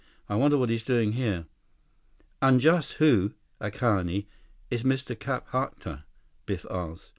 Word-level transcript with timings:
I 0.27 0.33
wonder 0.33 0.57
what 0.57 0.71
he's 0.71 0.83
doing 0.83 1.11
here." 1.11 1.45
"And 2.41 2.59
just 2.59 2.93
who, 2.93 3.35
aikane, 3.61 4.25
is 4.71 4.81
Mr. 4.81 5.15
Kapatka?" 5.15 6.05
Biff 6.47 6.65
asked. 6.71 7.09